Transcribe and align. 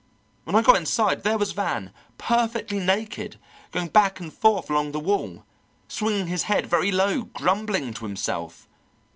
When 0.45 0.55
I 0.55 0.63
got 0.63 0.77
inside 0.77 1.21
there 1.21 1.37
was 1.37 1.51
Van, 1.51 1.93
perfectly 2.17 2.79
naked, 2.79 3.37
going 3.71 3.89
back 3.89 4.19
and 4.19 4.33
forth 4.33 4.67
along 4.67 4.93
the 4.93 4.99
wall, 4.99 5.45
swinging 5.87 6.25
his 6.25 6.41
head 6.49 6.65
very 6.65 6.91
low, 6.91 7.25
grumbling 7.25 7.93
to 7.93 8.05
himself. 8.05 8.67